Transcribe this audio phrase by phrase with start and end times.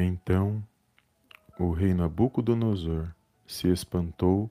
[0.00, 0.62] Então
[1.58, 3.12] o rei Nabucodonosor
[3.44, 4.48] se espantou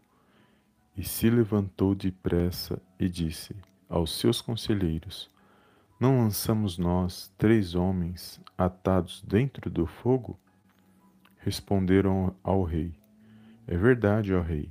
[0.97, 3.55] e se levantou depressa e disse
[3.87, 5.29] aos seus conselheiros:
[6.01, 10.37] Não lançamos nós três homens atados dentro do fogo?
[11.37, 12.93] Responderam ao rei:
[13.65, 14.69] É verdade, ó rei.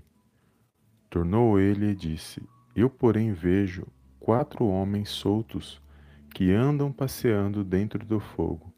[1.08, 3.86] Tornou ele e disse: Eu, porém, vejo
[4.20, 5.80] quatro homens soltos
[6.34, 8.70] que andam passeando dentro do fogo,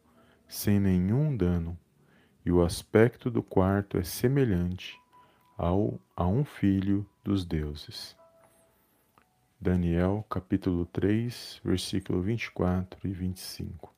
[0.47, 1.77] sem nenhum dano,
[2.45, 4.99] e o aspecto do quarto é semelhante
[5.57, 8.17] ao a um filho dos deuses.
[9.61, 13.93] Daniel capítulo 3, versículo 24 e 25.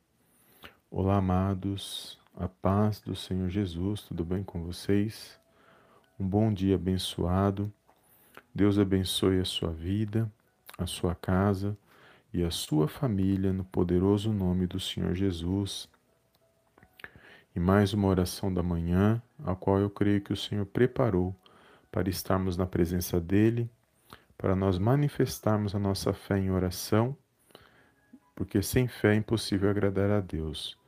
[0.91, 5.38] Olá, amados, a paz do Senhor Jesus, tudo bem com vocês?
[6.18, 7.70] Um bom dia abençoado.
[8.55, 10.33] Deus abençoe a sua vida,
[10.78, 11.77] a sua casa
[12.33, 15.88] e a sua família no poderoso nome do Senhor Jesus.
[17.54, 21.34] E mais uma oração da manhã, a qual eu creio que o Senhor preparou
[21.90, 23.68] para estarmos na presença dEle,
[24.38, 27.16] para nós manifestarmos a nossa fé em oração,
[28.36, 30.78] porque sem fé é impossível agradar a Deus.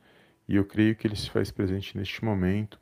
[0.47, 2.79] E eu creio que Ele se faz presente neste momento,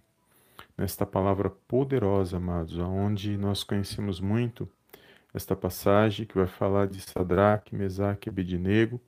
[0.77, 4.69] nesta palavra poderosa, amados, onde nós conhecemos muito
[5.33, 9.01] esta passagem que vai falar de Sadraque, Mesaque e Abednego,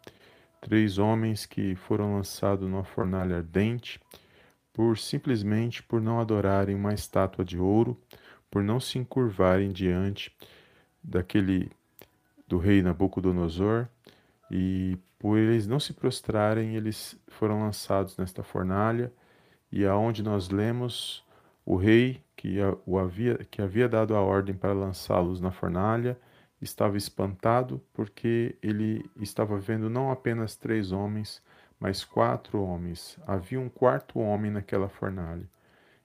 [0.60, 4.00] três homens que foram lançados numa fornalha ardente
[4.74, 7.98] por simplesmente por não adorarem uma estátua de ouro,
[8.50, 10.36] por não se encurvarem diante
[11.04, 11.72] daquele
[12.48, 13.88] do rei Nabucodonosor
[14.52, 19.12] e por eles não se prostrarem, eles foram lançados nesta fornalha
[19.72, 21.24] e aonde nós lemos
[21.66, 26.18] o rei que, o havia, que havia dado a ordem para lançá-los na fornalha
[26.62, 31.42] estava espantado porque ele estava vendo não apenas três homens,
[31.84, 33.20] mas quatro homens.
[33.28, 35.46] Havia um quarto homem naquela fornalha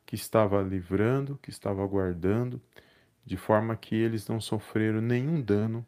[0.04, 2.60] que estava livrando, que estava guardando,
[3.24, 5.86] de forma que eles não sofreram nenhum dano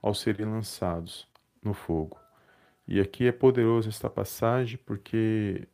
[0.00, 1.28] ao serem lançados
[1.62, 2.18] no fogo.
[2.88, 5.68] E aqui é poderoso esta passagem porque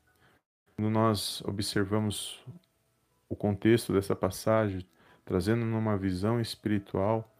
[0.75, 2.45] quando nós observamos
[3.29, 4.85] o contexto dessa passagem,
[5.25, 7.33] trazendo numa visão espiritual,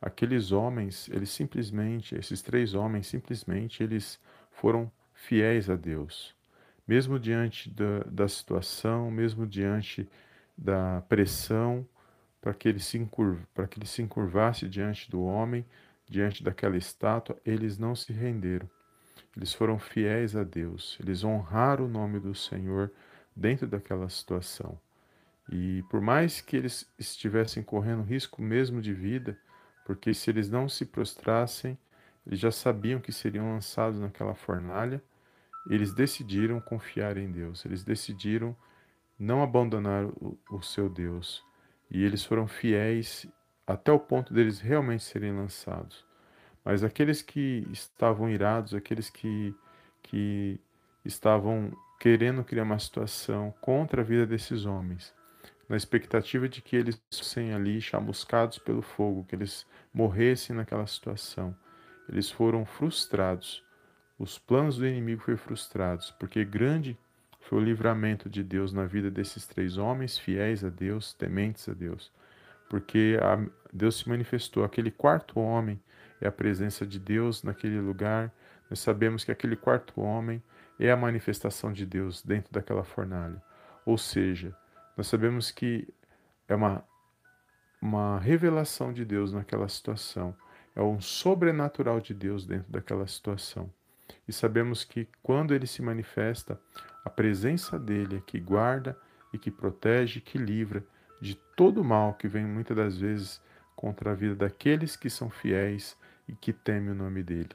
[0.00, 4.18] aqueles homens, eles simplesmente, esses três homens, simplesmente, eles
[4.50, 4.90] foram
[5.26, 6.34] fiéis a Deus.
[6.86, 10.08] Mesmo diante da, da situação, mesmo diante
[10.56, 11.86] da pressão,
[12.40, 12.98] para que, ele se
[13.70, 15.64] que ele se encurvasse diante do homem,
[16.08, 18.68] diante daquela estátua, eles não se renderam.
[19.36, 22.90] Eles foram fiéis a Deus, eles honraram o nome do Senhor
[23.34, 24.78] dentro daquela situação.
[25.50, 29.38] E por mais que eles estivessem correndo risco mesmo de vida,
[29.86, 31.78] porque se eles não se prostrassem,
[32.26, 35.02] eles já sabiam que seriam lançados naquela fornalha,
[35.68, 38.56] eles decidiram confiar em Deus, eles decidiram
[39.18, 41.44] não abandonar o, o seu Deus.
[41.90, 43.26] E eles foram fiéis
[43.66, 46.04] até o ponto deles realmente serem lançados.
[46.64, 49.54] Mas aqueles que estavam irados, aqueles que,
[50.02, 50.60] que
[51.04, 55.14] estavam querendo criar uma situação contra a vida desses homens,
[55.68, 61.56] na expectativa de que eles fossem ali chamuscados pelo fogo, que eles morressem naquela situação.
[62.08, 63.64] Eles foram frustrados.
[64.22, 66.96] Os planos do inimigo foram frustrados, porque grande
[67.40, 71.72] foi o livramento de Deus na vida desses três homens fiéis a Deus, tementes a
[71.72, 72.12] Deus.
[72.70, 74.62] Porque a, Deus se manifestou.
[74.62, 75.82] Aquele quarto homem
[76.20, 78.32] é a presença de Deus naquele lugar.
[78.70, 80.40] Nós sabemos que aquele quarto homem
[80.78, 83.42] é a manifestação de Deus dentro daquela fornalha.
[83.84, 84.56] Ou seja,
[84.96, 85.92] nós sabemos que
[86.46, 86.84] é uma,
[87.80, 90.32] uma revelação de Deus naquela situação,
[90.76, 93.68] é um sobrenatural de Deus dentro daquela situação.
[94.26, 96.60] E sabemos que quando ele se manifesta,
[97.04, 98.96] a presença dele é que guarda
[99.32, 100.84] e que protege, que livra
[101.20, 103.40] de todo mal que vem muitas das vezes
[103.74, 105.96] contra a vida daqueles que são fiéis
[106.28, 107.50] e que temem o nome dele.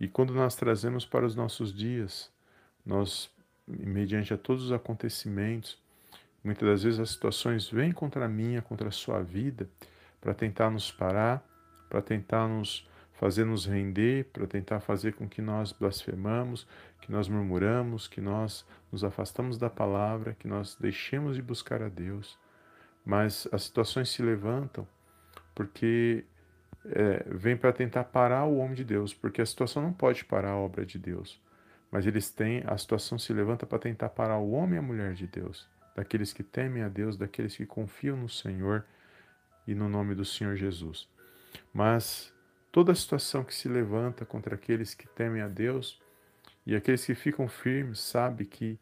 [0.00, 2.30] E quando nós trazemos para os nossos dias,
[2.84, 3.30] nós,
[3.66, 5.82] mediante a todos os acontecimentos,
[6.44, 9.66] Muitas das vezes as situações vêm contra a minha, contra a sua vida,
[10.20, 11.42] para tentar nos parar,
[11.88, 12.86] para tentar nos
[13.24, 16.66] fazer nos render, para tentar fazer com que nós blasfemamos,
[17.00, 21.88] que nós murmuramos, que nós nos afastamos da palavra, que nós deixemos de buscar a
[21.88, 22.38] Deus.
[23.02, 24.86] Mas as situações se levantam
[25.54, 26.26] porque
[26.84, 30.50] é, vem para tentar parar o homem de Deus, porque a situação não pode parar
[30.50, 31.40] a obra de Deus.
[31.90, 35.14] Mas eles têm, a situação se levanta para tentar parar o homem e a mulher
[35.14, 35.66] de Deus
[35.96, 38.84] daqueles que temem a Deus, daqueles que confiam no Senhor
[39.66, 41.08] e no nome do Senhor Jesus.
[41.72, 42.33] Mas
[42.74, 46.02] toda situação que se levanta contra aqueles que temem a Deus
[46.66, 48.76] e aqueles que ficam firmes, sabe que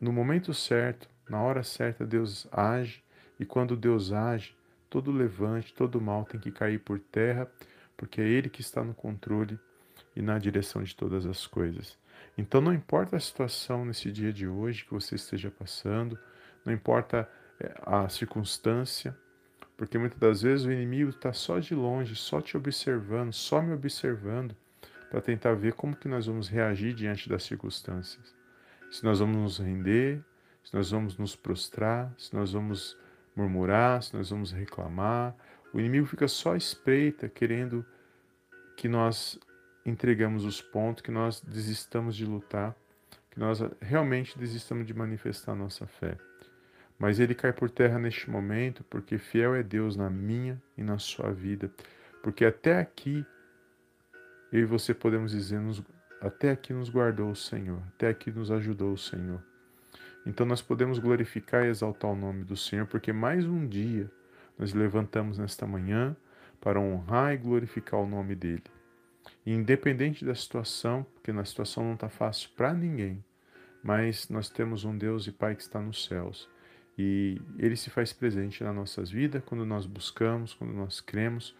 [0.00, 3.02] no momento certo Na hora certa, Deus age,
[3.38, 4.56] e quando Deus age,
[4.88, 7.50] todo levante, todo mal tem que cair por terra,
[7.96, 9.58] porque é Ele que está no controle
[10.16, 11.98] e na direção de todas as coisas.
[12.38, 16.16] Então, não importa a situação nesse dia de hoje que você esteja passando,
[16.64, 17.28] não importa
[17.60, 19.14] é, a circunstância,
[19.78, 23.72] porque muitas das vezes o inimigo está só de longe, só te observando, só me
[23.72, 24.54] observando,
[25.08, 28.34] para tentar ver como que nós vamos reagir diante das circunstâncias.
[28.90, 30.20] Se nós vamos nos render,
[30.64, 32.98] se nós vamos nos prostrar, se nós vamos
[33.36, 35.32] murmurar, se nós vamos reclamar.
[35.72, 37.86] O inimigo fica só espreita, querendo
[38.76, 39.38] que nós
[39.86, 42.74] entregamos os pontos, que nós desistamos de lutar,
[43.30, 46.18] que nós realmente desistamos de manifestar nossa fé.
[46.98, 50.98] Mas ele cai por terra neste momento, porque fiel é Deus na minha e na
[50.98, 51.70] sua vida.
[52.22, 53.24] Porque até aqui,
[54.52, 55.82] eu e você podemos dizer, nos,
[56.20, 59.40] até aqui nos guardou o Senhor, até aqui nos ajudou o Senhor.
[60.26, 64.10] Então nós podemos glorificar e exaltar o nome do Senhor, porque mais um dia
[64.58, 66.16] nós levantamos nesta manhã
[66.60, 68.64] para honrar e glorificar o nome dele.
[69.46, 73.24] E independente da situação, porque na situação não está fácil para ninguém,
[73.82, 76.48] mas nós temos um Deus e Pai que está nos céus.
[76.98, 81.54] E ele se faz presente nas nossas vidas quando nós buscamos, quando nós cremos,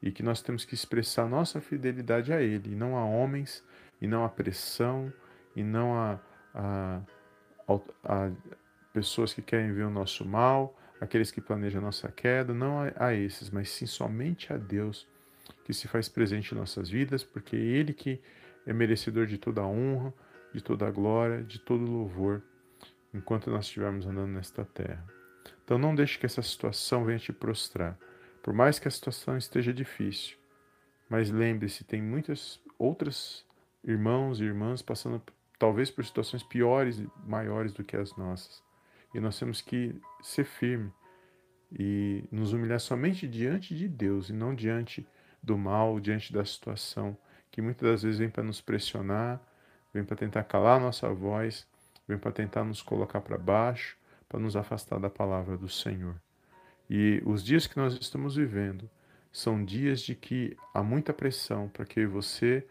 [0.00, 3.64] e que nós temos que expressar nossa fidelidade a Ele, e não a homens,
[4.00, 5.12] e não a pressão,
[5.56, 6.20] e não a,
[6.54, 7.00] a,
[8.04, 8.30] a,
[8.92, 13.06] pessoas que querem ver o nosso mal, aqueles que planejam a nossa queda, não a,
[13.08, 15.08] a esses, mas sim somente a Deus
[15.64, 18.20] que se faz presente em nossas vidas, porque é Ele que
[18.64, 20.14] é merecedor de toda a honra,
[20.52, 22.42] de toda a glória, de todo o louvor,
[23.16, 25.04] enquanto nós estivermos andando nesta terra.
[25.64, 27.98] Então não deixe que essa situação venha te prostrar,
[28.42, 30.36] por mais que a situação esteja difícil.
[31.08, 33.44] Mas lembre-se, tem muitas outras
[33.82, 35.22] irmãos e irmãs passando
[35.58, 38.62] talvez por situações piores e maiores do que as nossas.
[39.14, 40.92] E nós temos que ser firme
[41.72, 45.06] e nos humilhar somente diante de Deus e não diante
[45.42, 47.16] do mal, diante da situação
[47.56, 49.40] que muitas das vezes vem para nos pressionar,
[49.92, 51.66] vem para tentar calar a nossa voz,
[52.06, 53.96] vem para tentar nos colocar para baixo,
[54.28, 56.16] para nos afastar da palavra do Senhor.
[56.88, 58.88] E os dias que nós estamos vivendo
[59.32, 62.66] são dias de que há muita pressão para que você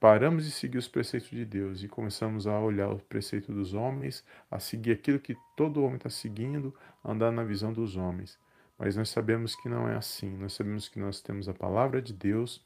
[0.00, 4.24] paramos de seguir os preceitos de Deus e começamos a olhar o preceito dos homens,
[4.50, 6.74] a seguir aquilo que todo homem está seguindo,
[7.04, 8.38] andar na visão dos homens.
[8.78, 10.36] Mas nós sabemos que não é assim.
[10.38, 12.64] Nós sabemos que nós temos a palavra de Deus,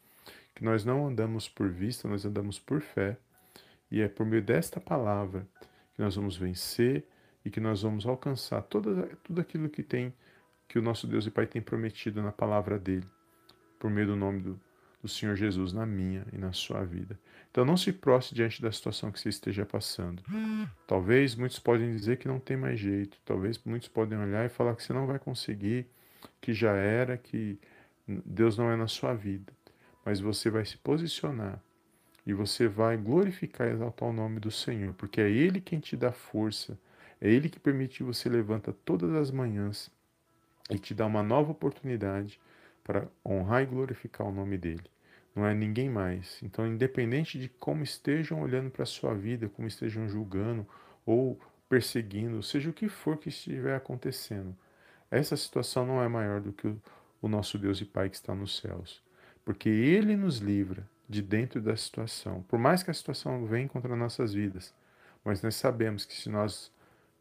[0.55, 3.17] que nós não andamos por vista, nós andamos por fé.
[3.91, 5.47] E é por meio desta palavra
[5.95, 7.05] que nós vamos vencer
[7.45, 10.13] e que nós vamos alcançar toda, tudo aquilo que tem
[10.69, 13.07] que o nosso Deus e Pai tem prometido na palavra dele,
[13.79, 14.61] por meio do nome do,
[15.03, 17.19] do Senhor Jesus na minha e na sua vida.
[17.51, 20.23] Então não se prostre diante da situação que você esteja passando.
[20.87, 24.75] Talvez muitos podem dizer que não tem mais jeito, talvez muitos podem olhar e falar
[24.75, 25.87] que você não vai conseguir,
[26.41, 27.59] que já era, que
[28.09, 29.53] Deus não é na sua vida.
[30.05, 31.63] Mas você vai se posicionar
[32.27, 35.97] e você vai glorificar e exaltar o nome do Senhor, porque é Ele quem te
[35.97, 36.79] dá força,
[37.21, 39.91] é Ele que permite que você levanta todas as manhãs
[40.71, 42.41] e te dá uma nova oportunidade
[42.83, 44.85] para honrar e glorificar o nome dele.
[45.35, 46.39] Não é ninguém mais.
[46.43, 50.67] Então, independente de como estejam olhando para a sua vida, como estejam julgando
[51.05, 54.57] ou perseguindo, seja o que for que estiver acontecendo,
[55.11, 56.69] essa situação não é maior do que
[57.21, 59.03] o, nosso Deus e Pai que está nos céus.
[59.45, 62.43] Porque Ele nos livra de dentro da situação.
[62.49, 64.75] Por mais que a situação venha contra nossas vidas,
[65.25, 66.73] mas nós sabemos que se nós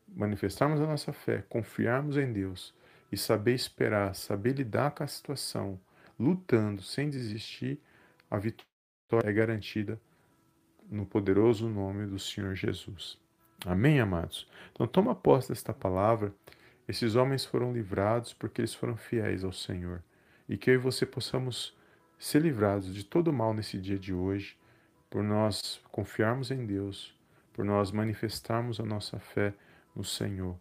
[0.08, 2.74] manifestarmos a nossa fé, confiarmos em Deus
[3.12, 5.80] e saber esperar, saber lidar com a situação,
[6.20, 7.80] lutando sem desistir,
[8.30, 10.00] a vitória é garantida
[10.90, 13.18] no poderoso nome do Senhor Jesus.
[13.66, 14.48] Amém, amados?
[14.72, 16.34] Então, toma posse desta palavra
[16.88, 20.04] esses homens foram livrados porque eles foram fiéis ao Senhor.
[20.48, 21.76] E que eu e você possamos
[22.20, 24.58] ser livrados de todo mal nesse dia de hoje,
[25.10, 27.14] por nós confiarmos em Deus,
[27.54, 29.54] por nós manifestarmos a nossa fé
[29.96, 30.58] no Senhor.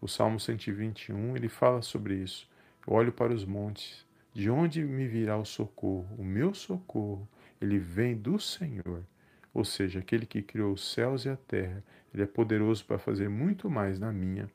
[0.00, 2.48] O Salmo 121, ele fala sobre isso.
[2.86, 6.08] Eu olho para os montes, de onde me virá o socorro?
[6.18, 7.28] O meu socorro,
[7.60, 9.04] ele vem do Senhor.
[9.52, 13.28] Ou seja, aquele que criou os céus e a terra, ele é poderoso para fazer
[13.28, 14.50] muito mais na minha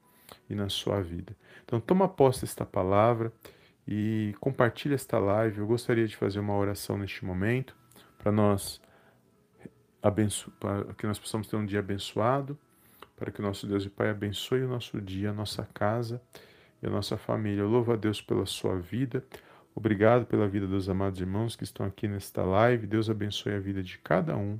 [0.49, 1.35] e na sua vida.
[1.63, 3.31] Então, toma posse desta palavra
[3.87, 5.59] e compartilhe esta live.
[5.59, 7.75] Eu gostaria de fazer uma oração neste momento
[8.17, 8.81] para nós
[10.01, 10.51] abenço...
[10.59, 12.57] para que nós possamos ter um dia abençoado,
[13.15, 16.21] para que o nosso Deus e Pai abençoe o nosso dia, a nossa casa
[16.81, 17.61] e a nossa família.
[17.61, 19.23] Eu louvo a Deus pela sua vida.
[19.73, 22.85] Obrigado pela vida dos amados irmãos que estão aqui nesta live.
[22.87, 24.59] Deus abençoe a vida de cada um,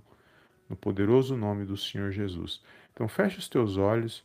[0.69, 2.62] no poderoso nome do Senhor Jesus.
[2.93, 4.24] Então, feche os teus olhos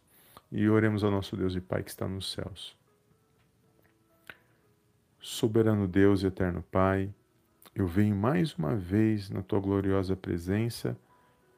[0.50, 2.81] e oremos ao nosso Deus e Pai que está nos céus.
[5.24, 7.08] Soberano Deus e eterno Pai,
[7.76, 10.98] eu venho mais uma vez na tua gloriosa presença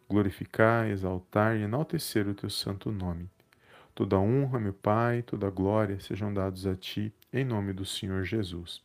[0.07, 3.27] glorificar, exaltar e enaltecer o teu santo nome.
[3.95, 8.83] Toda honra, meu Pai, toda glória sejam dados a ti, em nome do Senhor Jesus.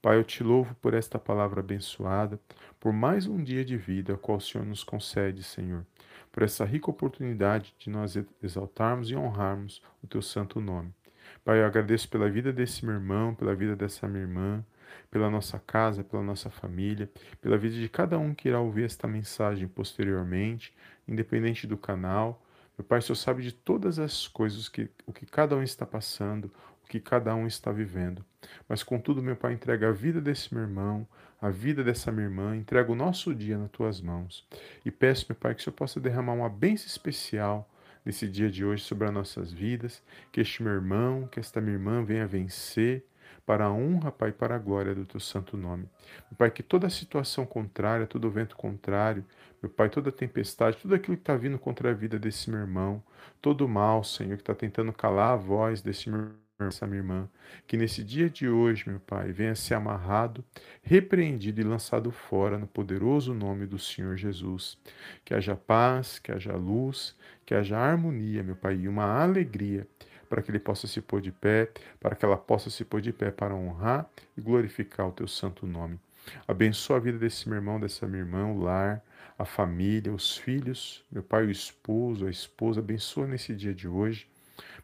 [0.00, 2.38] Pai, eu te louvo por esta palavra abençoada,
[2.78, 5.84] por mais um dia de vida, qual o Senhor nos concede, Senhor,
[6.30, 10.94] por essa rica oportunidade de nós exaltarmos e honrarmos o teu santo nome.
[11.44, 14.64] Pai, eu agradeço pela vida desse meu irmão, pela vida dessa minha irmã,
[15.10, 19.08] pela nossa casa, pela nossa família, pela vida de cada um que irá ouvir esta
[19.08, 20.72] mensagem posteriormente,
[21.06, 22.40] independente do canal.
[22.78, 25.84] Meu Pai, o Senhor sabe de todas as coisas, que, o que cada um está
[25.84, 26.44] passando,
[26.84, 28.24] o que cada um está vivendo.
[28.68, 31.04] Mas, contudo, meu Pai, entrega a vida desse meu irmão,
[31.40, 34.46] a vida dessa minha irmã, entrega o nosso dia nas tuas mãos.
[34.84, 37.68] E peço, meu Pai, que o Senhor possa derramar uma bênção especial
[38.04, 41.74] nesse dia de hoje sobre as nossas vidas, que este meu irmão, que esta minha
[41.74, 43.04] irmã venha vencer
[43.44, 45.88] para a honra, Pai, para a glória do teu santo nome.
[46.30, 49.24] Meu Pai, que toda situação contrária, todo vento contrário,
[49.62, 53.02] meu Pai, toda tempestade, tudo aquilo que está vindo contra a vida desse meu irmão,
[53.40, 57.28] todo mal, Senhor, que está tentando calar a voz desse meu irmão, essa minha irmã,
[57.66, 60.44] que nesse dia de hoje, meu Pai, venha ser amarrado,
[60.82, 64.78] repreendido e lançado fora no poderoso nome do Senhor Jesus.
[65.24, 69.86] Que haja paz, que haja luz, que haja harmonia, meu Pai, e uma alegria
[70.28, 73.12] para que ele possa se pôr de pé, para que ela possa se pôr de
[73.12, 76.00] pé para honrar e glorificar o teu santo nome.
[76.48, 79.04] Abençoa a vida desse meu irmão, dessa minha irmã, o lar,
[79.38, 82.80] a família, os filhos, meu pai, o esposo, a esposa.
[82.80, 84.26] Abençoa nesse dia de hoje.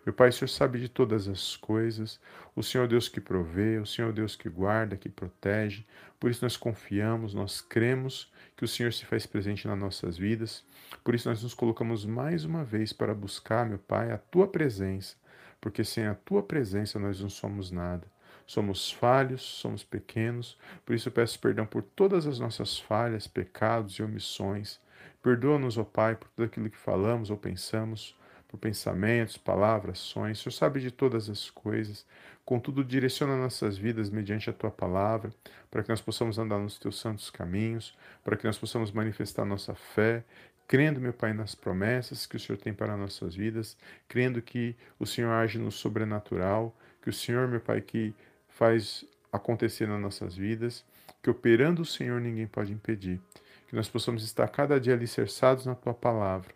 [0.09, 2.19] Meu Pai, o Senhor sabe de todas as coisas,
[2.57, 5.85] o Senhor é Deus que provê, o Senhor é Deus que guarda, que protege.
[6.19, 10.65] Por isso nós confiamos, nós cremos que o Senhor se faz presente nas nossas vidas.
[11.05, 15.15] Por isso nós nos colocamos mais uma vez para buscar, meu Pai, a tua presença,
[15.61, 18.11] porque sem a tua presença nós não somos nada.
[18.47, 23.97] Somos falhos, somos pequenos, por isso eu peço perdão por todas as nossas falhas, pecados
[23.97, 24.81] e omissões.
[25.23, 28.17] Perdoa-nos, ó Pai, por tudo aquilo que falamos ou pensamos,
[28.49, 30.39] por pensamentos, palavras, ações.
[30.39, 32.05] O Senhor sabe de todas as coisas.
[32.45, 35.31] Contudo, direciona nossas vidas mediante a tua palavra,
[35.71, 39.75] para que nós possamos andar nos teus santos caminhos, para que nós possamos manifestar nossa
[39.75, 40.25] fé,
[40.67, 43.77] crendo, meu Pai, nas promessas que o Senhor tem para nossas vidas,
[44.09, 48.15] crendo que o Senhor age no sobrenatural, que o Senhor, meu Pai, que
[48.49, 50.85] faz acontecer nas nossas vidas,
[51.23, 53.21] que operando o Senhor ninguém pode impedir.
[53.69, 56.49] Que nós possamos estar cada dia alicerçados na tua palavra.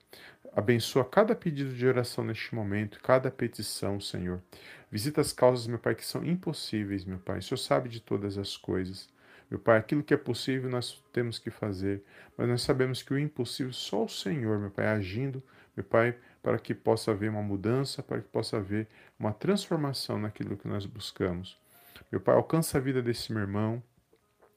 [0.54, 4.42] Abençoa cada pedido de oração neste momento, cada petição, Senhor.
[4.90, 7.38] Visita as causas, meu Pai, que são impossíveis, meu Pai.
[7.38, 9.08] O Senhor sabe de todas as coisas.
[9.50, 12.02] Meu Pai, aquilo que é possível nós temos que fazer,
[12.38, 15.42] mas nós sabemos que o impossível só o Senhor, meu Pai, agindo,
[15.76, 18.88] meu Pai, para que possa haver uma mudança, para que possa haver
[19.18, 21.58] uma transformação naquilo que nós buscamos.
[22.10, 23.82] Meu Pai, alcança a vida desse meu irmão,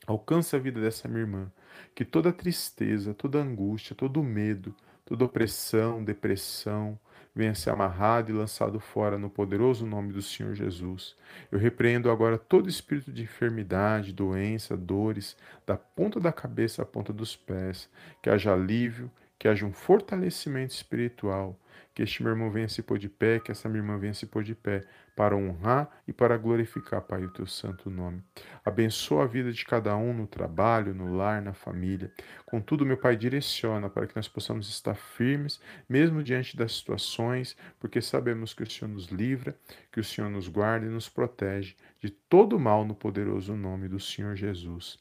[0.07, 1.51] alcança a vida dessa minha irmã,
[1.94, 7.00] que toda tristeza, toda angústia, todo medo, toda opressão, depressão,
[7.36, 11.15] venha ser amarrado e lançado fora no poderoso nome do Senhor Jesus.
[11.51, 15.36] Eu repreendo agora todo espírito de enfermidade, doença, dores,
[15.67, 17.89] da ponta da cabeça à ponta dos pés,
[18.22, 21.60] que haja alívio, que haja um fortalecimento espiritual,
[21.94, 24.25] que este meu irmão venha se pôr de pé, que essa minha irmã venha se
[24.25, 28.22] pôr de pé, para honrar e para glorificar, Pai, o teu santo nome.
[28.65, 32.12] Abençoa a vida de cada um no trabalho, no lar, na família.
[32.46, 38.01] Contudo, meu Pai, direciona para que nós possamos estar firmes, mesmo diante das situações, porque
[38.01, 39.58] sabemos que o Senhor nos livra,
[39.89, 44.01] que o Senhor nos guarda e nos protege de todo mal no poderoso nome do
[44.01, 45.00] Senhor Jesus.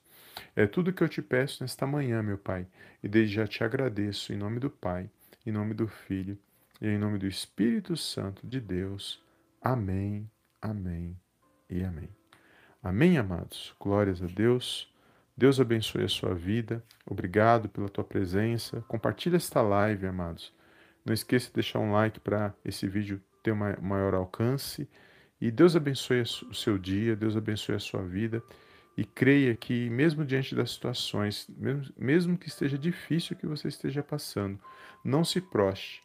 [0.54, 2.66] É tudo que eu te peço nesta manhã, meu Pai,
[3.02, 5.11] e desde já te agradeço em nome do Pai,
[5.45, 6.38] em nome do Filho
[6.81, 9.23] e em nome do Espírito Santo de Deus.
[9.61, 11.16] Amém, amém
[11.71, 12.09] e amém.
[12.83, 13.75] Amém, amados.
[13.81, 14.93] Glórias a Deus.
[15.37, 16.85] Deus abençoe a sua vida.
[17.07, 18.83] Obrigado pela tua presença.
[18.88, 20.52] Compartilhe esta live, amados.
[21.04, 24.88] Não esqueça de deixar um like para esse vídeo ter maior alcance.
[25.40, 28.43] E Deus abençoe o seu dia, Deus abençoe a sua vida.
[28.97, 34.02] E creia que, mesmo diante das situações, mesmo, mesmo que esteja difícil que você esteja
[34.02, 34.59] passando,
[35.04, 36.02] não se proste,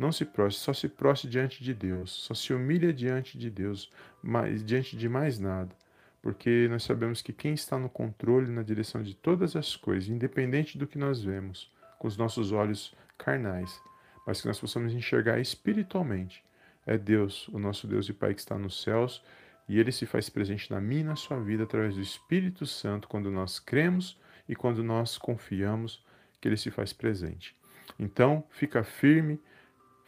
[0.00, 3.92] não se prostre, só se prostre diante de Deus, só se humilha diante de Deus,
[4.22, 5.70] mas diante de mais nada.
[6.22, 10.78] Porque nós sabemos que quem está no controle, na direção de todas as coisas, independente
[10.78, 13.78] do que nós vemos com os nossos olhos carnais,
[14.26, 16.42] mas que nós possamos enxergar espiritualmente,
[16.86, 19.22] é Deus, o nosso Deus e Pai que está nos céus,
[19.68, 23.06] e ele se faz presente na minha e na sua vida através do Espírito Santo
[23.06, 26.02] quando nós cremos e quando nós confiamos
[26.40, 27.54] que ele se faz presente.
[27.98, 29.38] Então, fica firme,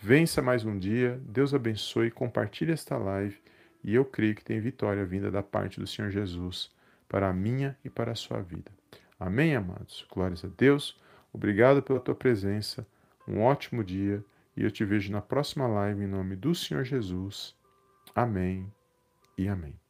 [0.04, 3.40] Vença mais um dia, Deus abençoe, compartilhe esta live
[3.84, 6.72] e eu creio que tem vitória vinda da parte do Senhor Jesus
[7.08, 8.72] para a minha e para a sua vida.
[9.18, 10.04] Amém, amados?
[10.12, 11.00] Glórias a Deus.
[11.32, 12.84] Obrigado pela tua presença.
[13.28, 14.24] Um ótimo dia
[14.56, 17.54] e eu te vejo na próxima live em nome do Senhor Jesus.
[18.12, 18.66] Amém
[19.38, 19.81] e amém.